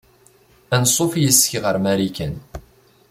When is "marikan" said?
1.83-2.35